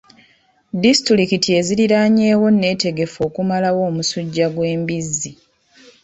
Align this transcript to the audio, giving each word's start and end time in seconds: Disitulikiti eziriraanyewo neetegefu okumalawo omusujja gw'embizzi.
Disitulikiti 0.83 1.49
eziriraanyewo 1.59 2.47
neetegefu 2.51 3.17
okumalawo 3.27 3.81
omusujja 3.89 4.45
gw'embizzi. 4.55 5.31